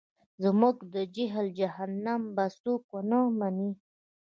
زموږ 0.43 0.75
د 0.93 0.95
جهل 1.15 1.47
جهنم 1.59 2.21
به 2.35 2.45
څوک 2.61 2.81
ونه 2.93 3.19
مني. 3.39 3.71